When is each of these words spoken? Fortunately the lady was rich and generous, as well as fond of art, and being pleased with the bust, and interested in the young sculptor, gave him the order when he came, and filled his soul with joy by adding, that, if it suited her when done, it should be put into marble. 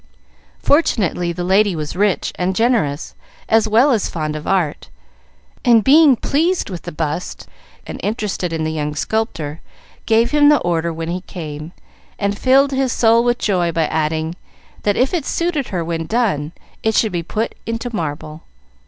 Fortunately 0.57 1.31
the 1.31 1.43
lady 1.43 1.75
was 1.75 1.95
rich 1.95 2.31
and 2.33 2.55
generous, 2.55 3.13
as 3.47 3.67
well 3.67 3.91
as 3.91 4.09
fond 4.09 4.35
of 4.35 4.47
art, 4.47 4.89
and 5.63 5.83
being 5.83 6.15
pleased 6.15 6.71
with 6.71 6.81
the 6.81 6.91
bust, 6.91 7.45
and 7.85 7.99
interested 8.01 8.51
in 8.51 8.63
the 8.63 8.71
young 8.71 8.95
sculptor, 8.95 9.61
gave 10.07 10.31
him 10.31 10.49
the 10.49 10.57
order 10.61 10.91
when 10.91 11.09
he 11.09 11.21
came, 11.21 11.71
and 12.17 12.35
filled 12.35 12.71
his 12.71 12.91
soul 12.91 13.23
with 13.23 13.37
joy 13.37 13.71
by 13.71 13.85
adding, 13.85 14.33
that, 14.81 14.97
if 14.97 15.13
it 15.13 15.23
suited 15.23 15.67
her 15.67 15.83
when 15.85 16.07
done, 16.07 16.51
it 16.81 16.95
should 16.95 17.11
be 17.11 17.21
put 17.21 17.53
into 17.67 17.95
marble. 17.95 18.41